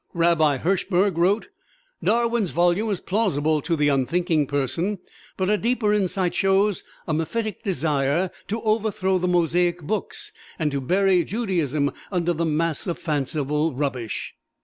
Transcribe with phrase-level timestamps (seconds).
[0.15, 1.49] Rabbi Hirschberg wrote,
[2.03, 4.97] "Darwin's volume is plausible to the unthinking person;
[5.37, 10.81] but a deeper insight shows a mephitic desire to overthrow the Mosaic books and to
[10.81, 14.33] bury Judaism under a mass of fanciful rubbish."